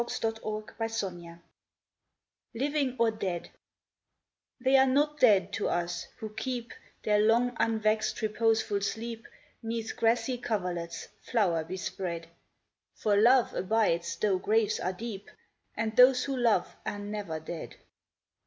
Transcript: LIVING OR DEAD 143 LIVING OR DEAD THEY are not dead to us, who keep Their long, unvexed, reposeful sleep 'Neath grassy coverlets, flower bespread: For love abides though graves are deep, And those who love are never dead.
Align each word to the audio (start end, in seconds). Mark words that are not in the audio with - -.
LIVING 0.01 0.09
OR 0.33 0.41
DEAD 0.41 0.41
143 0.81 1.39
LIVING 2.55 2.95
OR 2.99 3.11
DEAD 3.11 3.51
THEY 4.59 4.77
are 4.77 4.87
not 4.87 5.19
dead 5.19 5.53
to 5.53 5.69
us, 5.69 6.07
who 6.17 6.29
keep 6.33 6.73
Their 7.03 7.19
long, 7.19 7.55
unvexed, 7.59 8.19
reposeful 8.23 8.81
sleep 8.81 9.27
'Neath 9.61 9.95
grassy 9.95 10.39
coverlets, 10.39 11.09
flower 11.21 11.63
bespread: 11.63 12.27
For 12.95 13.15
love 13.15 13.53
abides 13.53 14.15
though 14.15 14.39
graves 14.39 14.79
are 14.79 14.91
deep, 14.93 15.29
And 15.77 15.95
those 15.95 16.23
who 16.23 16.35
love 16.35 16.75
are 16.83 16.97
never 16.97 17.39
dead. 17.39 17.75